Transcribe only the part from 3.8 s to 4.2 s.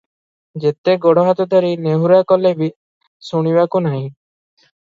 ନାହିଁ।